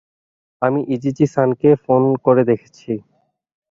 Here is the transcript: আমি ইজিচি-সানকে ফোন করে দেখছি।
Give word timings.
আমি 0.61 0.79
ইজিচি-সানকে 0.93 1.69
ফোন 1.83 2.01
করে 2.25 2.41
দেখছি। 2.51 2.91